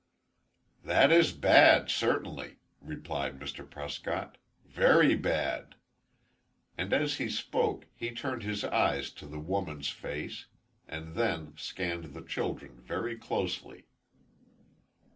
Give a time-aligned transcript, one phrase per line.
[0.83, 3.69] "That is bad, certainly," replied Mr.
[3.69, 5.75] Prescott, "very bad."
[6.75, 10.47] And as he spoke, he turned his eyes to the woman's face,
[10.87, 13.85] and then scanned the children very closely.